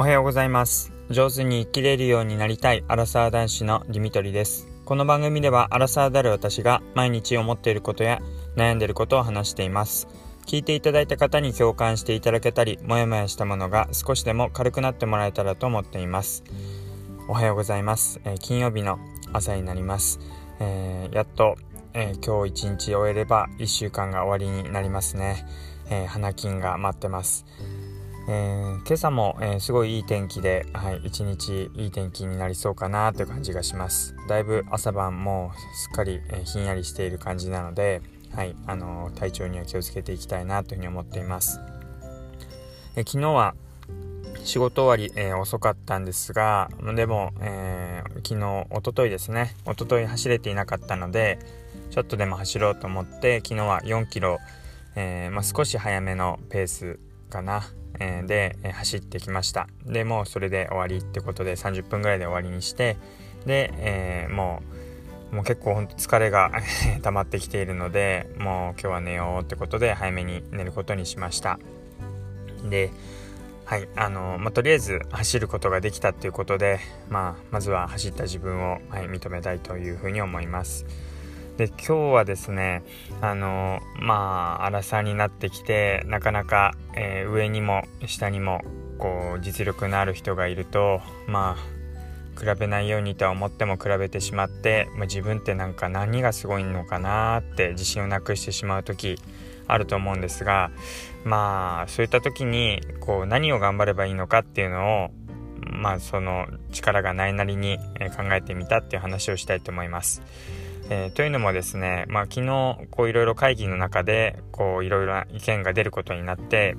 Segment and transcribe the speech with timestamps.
[0.00, 0.94] おはようございます。
[1.10, 4.66] 上手に生きれるようになりたいアラサー男子のディミトリです。
[4.86, 8.18] この番組ではアラサーである私が毎日思っていることや
[8.56, 10.08] 悩んでいることを話しています。
[10.46, 16.44] 聞いていただいた方に共感していただけたりモヤモヤしたものが少しでも軽くなってもらえたらと思っています。
[17.28, 18.98] おはようございます、えー、金曜日の
[19.34, 20.18] 朝になります、
[20.60, 21.56] えー、やっと、
[21.92, 25.44] えー、今日一日終えれば1週間が終わりになりますね、
[25.90, 27.44] え花金が待ってます。
[28.32, 34.14] えー、今朝も、えー、すごいいい天気で、はい、一日いい天気になりそうかなという感じがします。
[34.28, 41.58] だいぶ朝晩もすっかり、えー、ひんやりしている感じなので、はいあの体調には気をつけていきたいなというふうに思っています、
[42.94, 43.56] え昨日は
[44.44, 49.56] 仕事終わり、え遅かったんですがでも、え昨日おとといですね。
[49.66, 51.40] おととい走れていなかったので
[51.90, 54.38] ちょっとでも走ろうと思って昨日は4キロ、
[54.94, 57.62] えまあ、少し早めのペースかな。
[57.98, 59.68] えで、え走ってきました。
[59.86, 62.96] でもうそれで終わりってことで30分ぐらいで終わりにして
[63.46, 64.62] で、えー、も
[65.32, 66.50] うもう結構ほんと疲れが
[67.02, 71.58] 溜まってきているのでもう今日は寝ようってことで早めに寝ることにしました。
[72.68, 72.90] で
[73.64, 80.86] はいあのまあ、とりあえず走ることができたっていうことで、まあ、まずは走った自分を、はい、認めたいというふうに思います。
[81.56, 82.82] で今日はですね
[83.20, 88.62] あのまあ荒さになってきてなかなか、えー、上にも下にも
[88.98, 91.80] こう実力のある人がいるとまあ
[92.40, 99.18] 比べないようにとは思っても比べてしまって、まあ、自分ってなんか何がすごいのかなって自信をなくしてしまう時
[99.66, 100.70] あると思うんですが
[101.24, 105.10] まあそういった時にこう何を頑張ればいいのかっていうのを
[105.70, 107.78] まあその力がないなりに
[108.16, 110.22] 考えてみたっていう話をしたいと思います。
[110.92, 116.76] えー、というのもですね、まあ、昨日こういろいろ会議の中でこういろいろな意見が出ることになって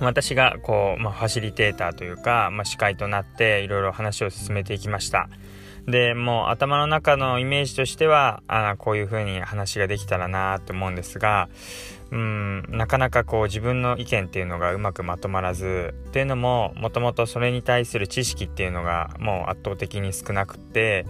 [0.00, 5.28] 私がこう、まあ、ファシリテーターというか、まあ、司会となっていろいろ話を進めていきました。
[5.86, 11.48] でもう頭の中のイメージとしてはあこういう風に話ができたらなと思うんですが
[12.10, 21.06] うんなかなかこう自分の意見っていうのがうまくまとまらずっていうのももともとそれに対する知識っていうのがもう圧倒的に少なくて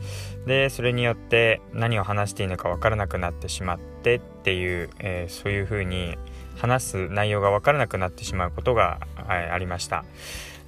[0.47, 6.17] でそれによって何を話していいのか分からなくなってしまってっていう、えー、そういう風に
[6.57, 10.05] 話す内容が分からなくなってしまうことが、ありました。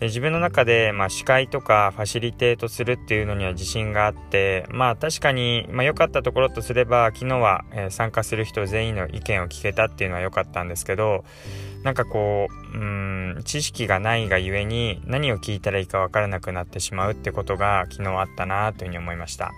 [0.00, 11.25] 自分の中で、まあ、司会とかファシリテートするっていうのには自信があってまあ確かに良、まあ、かったところとすれば昨日は、参加する人全員の意見を聞けたっていうのは良かったんですけど
[11.82, 19.53] なんかこううん知識がないがゆえに何を聞いたらいいか分からなくなってしまうってことが昨日あったなというふうに思いました。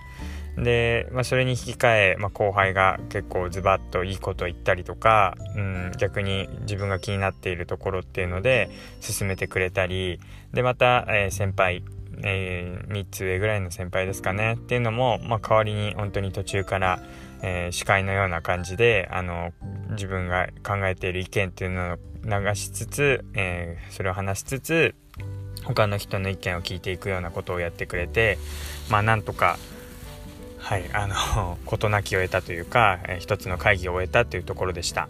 [0.56, 10.20] で、まあ、それに引き換え、まあ、後輩が結構ズバッといいこと言ったりとか、うん、逆に自分が気になっているところっていうので進めてくれたり
[10.52, 11.82] でまた、えー、先輩
[12.22, 17.00] えー、3つ上ぐらいの先輩ですかねっていうのも、まあ、代わりに本当に途中から、
[17.42, 19.52] えー、司会のような感じであの
[19.92, 24.94] 自分が考えている意見っていうのを流しつつ、えー、それを話しつつ
[25.64, 28.38] 他の人の意見を聞いていくようなことをやってくれて
[28.90, 29.58] まあなんとか
[30.60, 35.08] はいあの 事なきを得たというか、えー、一つの会議を終えたというところでした。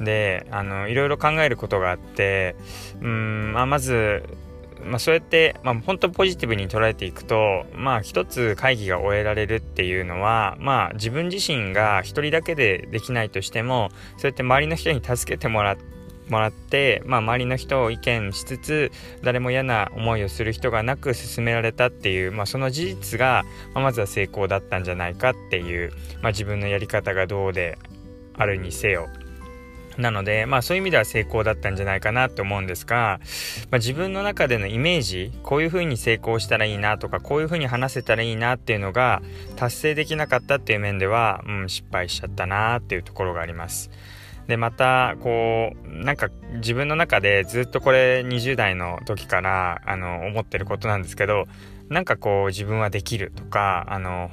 [0.00, 2.54] であのいろいろ考えることがあって
[3.00, 4.24] うん、まあ、まず
[4.84, 15.95] まあ、そうやって、まあ、本当ポジティブに捉えていくと、まあ、一つ会議が終えられるっていうのは、まあ、自分自身が一人だけでできないとしても、そうやって周りの人に助けてもらって、
[16.28, 18.92] もらって、まあ、周りの人を意見しつつ
[19.22, 23.44] 誰も嫌な思いをする人がなく進められたっていう、まあ、その事実が、
[23.74, 25.92] まあ、まずは成功だったんじゃないかっていう、
[26.22, 27.78] まあ、自分のやり方がどうで
[28.34, 29.08] あるにせよ
[29.98, 33.20] なので、まあそういう意味では成功だったんじゃないかなと思うんですが、
[33.70, 39.22] まあ、自分の中でのイメージ、こういう風に成功したらいいなとか、こういう風に話せたらいいなっていうのが
[39.56, 43.90] 達成できなかったっていう面では、うん、失敗しちゃったなっていうところがあります。
[44.46, 51.46] でまたこうなんか自分の中でずっとこれ20代の時からあの思ってることなんですけど
[51.88, 54.30] なんかこう自分はできるとかあの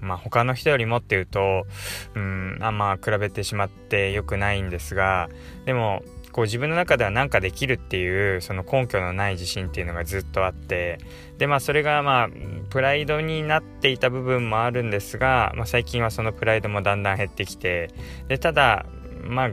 [0.00, 1.66] まあ他の人よりもっていうと
[2.14, 5.28] うんあんま比べてしまって良くないんですが
[5.64, 6.02] でも
[6.36, 10.98] こう自分の中では何かできるっていうその根拠のない自信っていうのがずっとあって
[11.38, 12.28] でまあそれがまあ
[12.68, 17.90] プライドになっていた部分もあるんですが、まあ、最近はそのプライドもだんだん減ってきて
[18.28, 18.84] でただ
[19.28, 19.50] まあ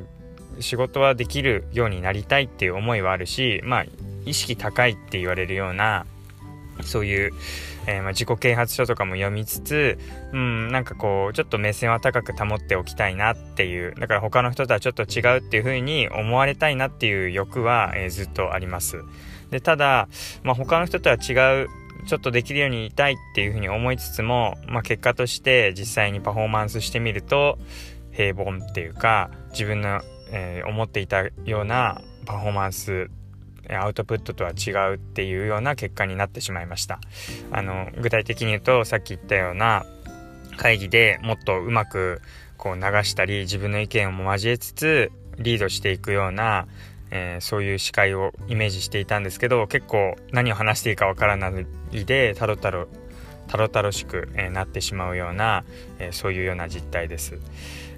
[0.59, 3.85] 仕事はできるようになりたいっていう思いはあるしまあ
[4.25, 6.05] 意識高いって言われるような
[6.81, 7.31] そういう、
[7.85, 9.99] えー、まあ、自己啓発書とかも読みつつ、
[10.31, 19.03] うん、なんかこう、ちょっと目線は高く保っておきたいなっていう、だから他の人とはちょっと違うっていう風に思われたいなっていう欲は、えー、ずっとあります。
[19.51, 20.07] で、ただ、
[20.41, 21.33] まあ、他の人とは違
[21.63, 21.69] う、
[22.07, 27.57] ちょっとできるようにいたいっていう風に思いつつも、まあ、結果として実際にパフォーマンスしてみると、
[28.13, 30.01] 平凡っていうか、自分の、
[30.31, 33.09] えー、思っていたようなパフォーマンス
[33.69, 36.99] アウトプットとは違うっていうような結果になってしまいました
[37.51, 39.85] あの具体的に言うとさっき言ったような
[40.57, 42.21] 会議でもっとうまく
[42.57, 46.67] こう流したり自分の意見も交えつつリードしていくような、
[47.09, 51.51] えー、そういう視界をイメージしていたんですけど結構何を話していいかわからな
[51.91, 52.87] いでタロタロ
[53.47, 55.63] タロタロしく、えー、なってしまうような、
[55.99, 57.39] えー、そういうような実態です。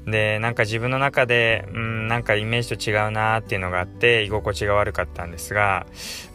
[0.06, 5.88] でなんか自分の中でうんなんかイメージと違うなーっていうのがあって居心地が悪かったんですが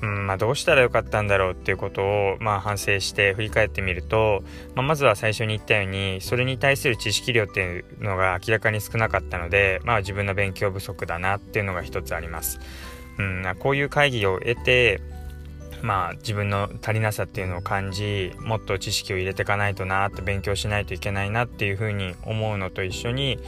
[0.02, 4.42] うんまあどうしたらよかったんだろうっていうことをまあ反省して振り返ってみると、
[4.74, 12.58] まあ、まずは最初に言ったようにそれに対する知識量っていうのが明らかに少なかったのでまあ自分の勉強不足だなっていうのが一つあります。
[13.18, 15.02] うん、こういう会議を得て
[15.82, 23.38] まあ自分の足りなさっていうのを感じもっと知識を入れていかないとなって勉強しないといけないなっていうふうに思うのと一緒に、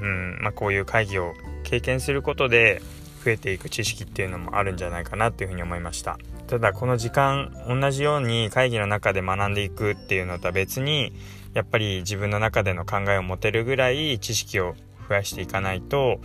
[0.00, 1.34] うんまあ、こういう会議を
[1.64, 2.82] 経験することで
[3.24, 6.18] 増えていく知識っていうのもあるんじゃないかなっていうふうに思いました。
[6.46, 11.12] ただこの時間同じように会議の中で学んでいくっていうのとは別に
[11.52, 14.74] やっぱり自分の中での考えを持てるぐらい知識を
[15.08, 16.20] 増やしていかないと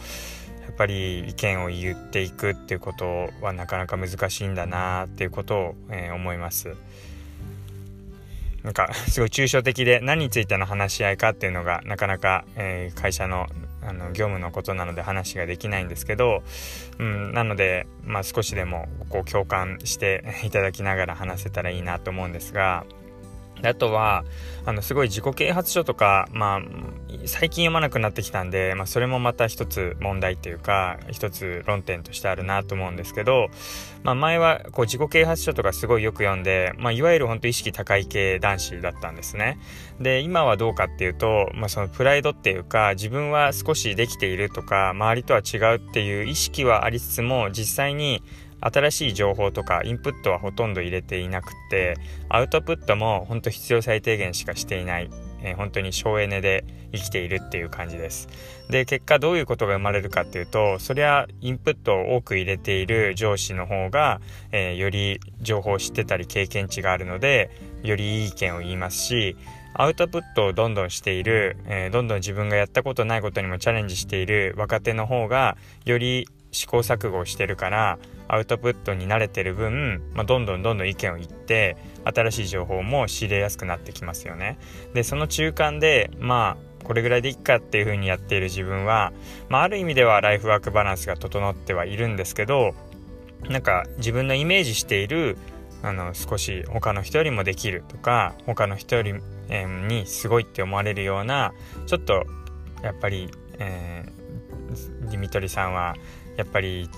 [0.64, 6.76] やっぱり意見を言っていくっていうことはなかなか難しいんだなっていうことを、えー、思います。
[8.64, 13.48] なんか すごい抽象的で何についての話し合いかっていうのがなかなか、えー、会社の
[13.86, 16.42] あの業務のことなので話ができないんですけど、
[17.00, 22.86] うん、なので、まあ、少しでもこう共感していただきながら話せたらいいなと思うんですが
[23.68, 24.24] あとは、
[24.66, 26.62] あの、すごい自己啓発書とか、まあ、
[27.26, 33.50] 最近読まなくなってきたんで、まあ、それもまた一つ問題っていうか、一つ論点としてあるなと思うんですけど、
[34.04, 39.60] まあ、前は、こう、自己啓発書とかすごいよく読んで、まあ、いわゆる本当意識高い系男子だったんですね。
[40.00, 48.24] で、今はどうかっていうと、まあ、そのプライドっていうか、自分は少しできているとか、周りとは違うっていう意識はありつつも、実際に、
[48.64, 51.98] 新しい情報とかインプットはほとんど入れていなくて
[52.30, 55.10] アウトプットも本当必要最低限しかしていない、
[55.42, 58.30] えー、本当に省エネで生きているっていう感じです。
[58.70, 64.22] で結果どういうことが生まれるかっていうとそりゃインプットを多く入れている上司の方が、
[64.52, 67.52] えー、より情報を知ってたり経験値があるので
[67.84, 69.36] よりいい意見を言いますし
[69.76, 77.98] アウトプットをどんどんしている、えー、どんどん自分がやったことないことにもチャレンジしている若手の方がより試行錯誤をしてるから
[78.28, 84.58] アウトプットに慣れてる分、まあ、どんどんどんどん意見を言って新しい情報も仕入れやすくなってきますよね。
[84.94, 89.14] でその中間でまあこれぐらいでいっかっていう風にやっている自分は、
[89.50, 92.76] まあ、ある意味ではライフワークバランスが整ってはいるんですけど
[93.50, 95.38] なんか自分のイメージしている
[95.82, 99.14] あの少し他の人よりもできるとか他の人より、
[99.50, 101.54] えー、にすごいって思われるような
[101.88, 102.26] ちょっと
[102.82, 103.30] やっぱり、
[103.60, 105.96] えー、ディミトリさんは
[106.38, 106.90] やっぱり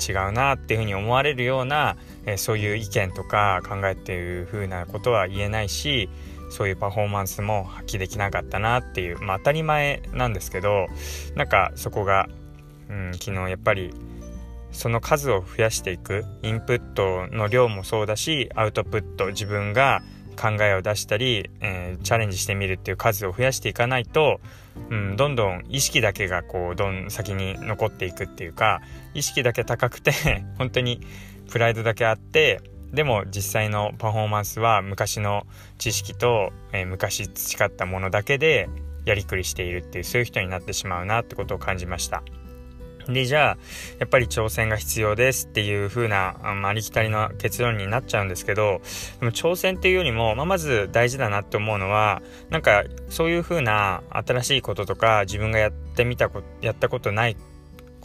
[0.00, 1.96] 違うなっていうふうに思われるような、
[2.26, 6.08] え、そういう意見とか考えていうふうなことは言えないし
[6.50, 10.86] そういうパフォーマンスも発揮できなかったなっていう、まあ、当たり前なんですけど
[11.34, 12.28] なんかそこが、
[12.88, 13.92] うん、昨日やっぱり
[14.70, 20.02] その数を増やしていくインプットの量もそうだしアウトプット自分が
[20.34, 24.40] 考えを出したり、えー、チャレンジしてみるっていう数を増やしていかないと、
[24.90, 28.82] うん、どんどん意識だけがこうどん先に残っていくっていうか
[29.14, 30.12] 意識だけ高くて
[30.58, 31.00] 本当に
[31.50, 32.60] プライドだけあって
[32.92, 35.46] でも実際のパフォーマンスは昔の
[35.78, 38.68] 知識と、えー、昔培ったものだけで
[39.04, 42.22] やりくりしているっていうそういう人になってしまうなってことを感じました。
[43.08, 43.56] で、じゃあ、
[43.98, 48.80] やっぱり挑戦が必要ですっていう風な、ありきたりの結論になっちゃうんですけど、
[49.20, 57.36] でも挑戦っていうよりも、まあ、まず大事だなって思うのは、なんか、そういう風な新しいこととか、自分がやってみたこと、やったことない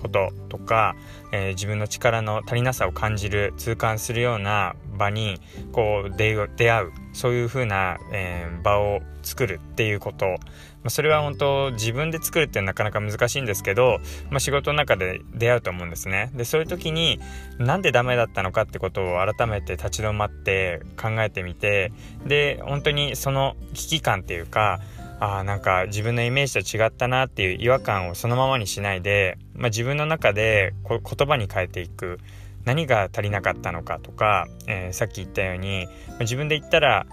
[0.01, 0.95] こととか、
[1.31, 5.39] えー、自分の力の足りなさを感じる痛感するような場に
[5.73, 10.37] こう出会うそういう風な、えー、場を作るっていうこと、
[10.83, 16.31] ま、それは本当自分で作るってなかなか難しいんですけど、まあ、仕事の中で出会うと思うんですね。
[16.33, 17.19] でそういう時に
[17.57, 21.91] なんでダメだったのかってことを改めて立ち止まって考えてみて
[22.25, 24.79] で本当にその危機感っていうか
[25.19, 32.19] あなんか自分のイメージと違ったなっていう違和感をそのままにしないで、まあ、自分の中でこ言葉に変えていく。
[32.65, 35.87] 何が足りなかったのかとか、えー、さっき言ったように
[36.19, 37.07] 自分で言ったら、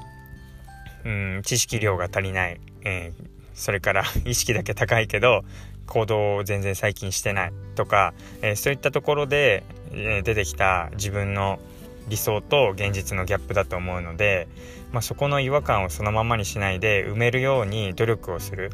[1.05, 5.45] うん、知識量が足りない、えー、それから 意識だけ高いけど
[5.87, 11.61] 行動を全然最近してないとか、えー、そういったところで、え出てきた自分の
[12.09, 14.49] 理想と現実のギャップだと思うので、
[14.93, 18.71] まあ、そこの違和感をそのままにしないで埋めるように努力をする。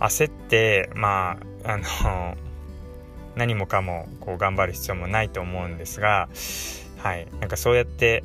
[0.00, 2.36] 焦ってまああの
[3.34, 6.28] 何もかもこう頑張る必要もないと思うんですが
[6.98, 7.26] はい。
[7.40, 8.22] なんかそうやって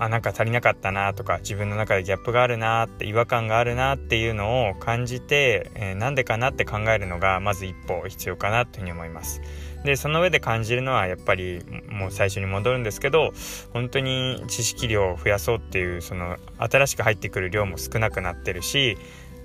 [0.00, 9.42] あなんか足りなかったなとか自分の中でギャップがあるなって違和感があるなっていうのを感じて、えー、なんでかなって考えるのがまず一歩必要かなというふうに思います。
[9.84, 13.32] でその上で感じるのはやっぱりもう最初に戻るんですけど
[13.72, 18.96] 本当に知識量を増やそうっていうその新しく入ってくる量も少なくなってるし、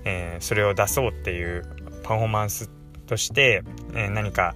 [0.04, 1.64] えー、それを出そうっていう
[2.02, 2.70] パフォーマンス
[3.06, 3.62] として、
[3.94, 4.54] えー、何か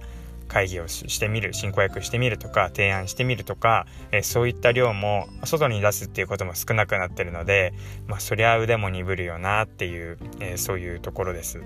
[0.51, 7.73] 会議をしてみる進行役してみるとか提案してみるとか、え、そういった量も外に出すっていうことも少なくなってるので、
[8.07, 11.63] まあ、そりゃ腕も鈍るよなっていう、え、そういうところです。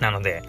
[0.00, 0.42] なので、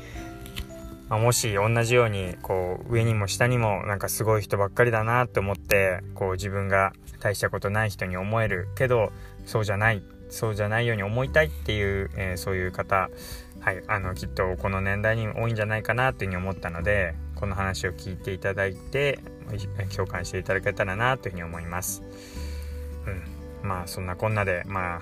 [1.10, 9.14] ま、もし同じようにこう上にも下にもなんかすごい人ばっかりだなって思ってこう自分が大したことない人に思えるけど
[9.46, 13.10] そうじゃないそうじゃないように思いたいっていう、えー、そういう方
[13.60, 19.20] はい、あのきっとこの年代に多いんじゃないかなというふうに思ったのでこの話を聞いていただいて
[19.96, 22.04] 共感していただけたらなというふうに思います。
[23.64, 25.02] うん、まあそんなこんなでまあ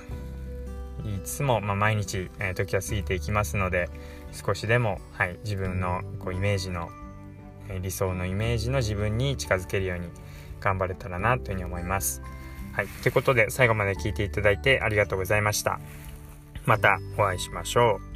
[1.08, 3.90] いつも、まあ、毎日、えー、時は過ぎていきますので
[4.32, 6.90] 少しでも、はい、自分のこうイメージの、
[7.70, 10.08] えー、理想のイメージの自分に近づけるように
[10.60, 12.22] 頑張れたらなというふうに思います。
[12.74, 15.80] はい、ということで最後まで聞いていただいてありがとうございました。
[16.66, 18.15] またお会いしましょう。